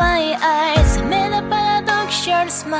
[0.00, 2.72] My eyes made up a dark smile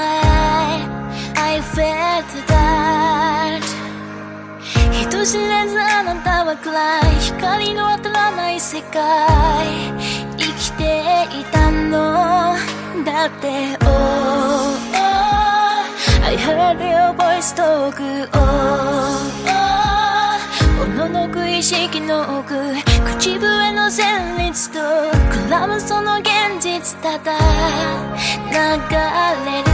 [1.36, 3.60] I felt that
[4.90, 9.68] 人知れずあなたは暗い光の当たらない世界
[10.38, 11.02] 生きて
[11.38, 12.56] いたの
[13.04, 15.10] だって Oh, oh
[16.24, 18.00] I heard your voice talk
[18.32, 18.40] Oh,
[19.44, 19.60] oh
[20.82, 22.54] おののく意識の奥
[23.04, 25.19] 口笛の旋律と
[25.50, 27.36] 比べその現実ただ
[28.52, 28.56] 流
[29.50, 29.69] れる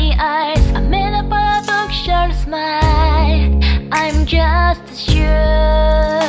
[0.00, 0.72] into my eyes.
[0.74, 3.60] I made a paradoxical smile.
[3.92, 6.20] I'm just sure.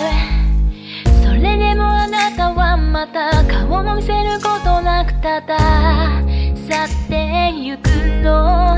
[1.24, 7.88] それでもあなたはまた顔も見せることなくただ去ってゆく
[8.24, 8.78] の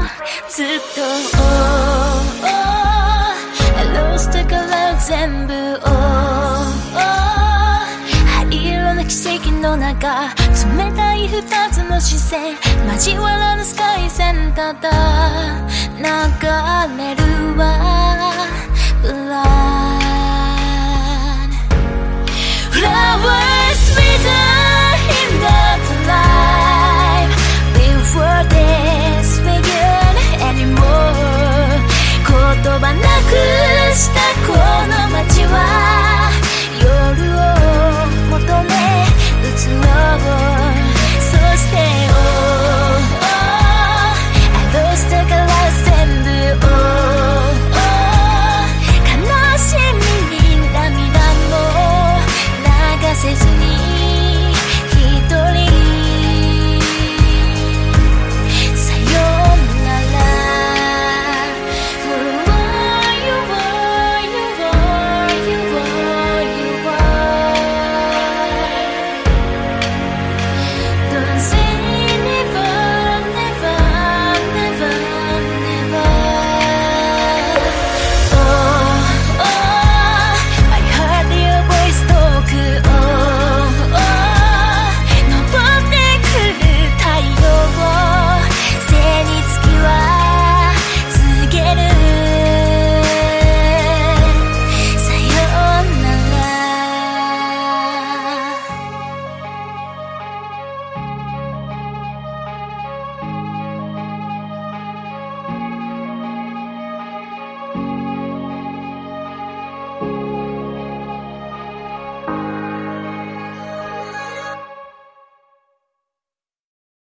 [0.50, 1.02] ずっと
[1.36, 1.42] Oh,
[2.44, 2.54] oh
[3.78, 5.90] I lost から全部 Oh,
[6.96, 7.04] oh
[8.28, 10.34] 灰色の奇跡の中
[11.34, 12.54] 二つの姿勢
[12.94, 14.92] 交わらぬスカイセンターだ
[15.98, 16.06] 流
[16.96, 18.32] れるわ。
[19.02, 19.63] Blood